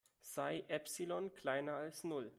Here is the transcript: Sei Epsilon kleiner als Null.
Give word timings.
Sei 0.23 0.65
Epsilon 0.67 1.31
kleiner 1.31 1.75
als 1.75 2.03
Null. 2.03 2.27